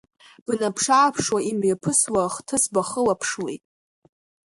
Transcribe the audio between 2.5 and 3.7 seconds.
бахылаԥшуеит.